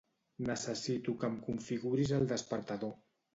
Necessito 0.45 1.13
que 1.25 1.29
em 1.33 1.35
configuris 1.49 2.15
el 2.21 2.27
despertador. 2.33 2.97